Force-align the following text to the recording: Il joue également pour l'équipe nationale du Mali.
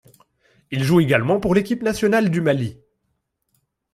Il 0.71 0.83
joue 0.83 0.99
également 0.99 1.39
pour 1.39 1.53
l'équipe 1.53 1.83
nationale 1.83 2.31
du 2.31 2.41
Mali. 2.41 2.79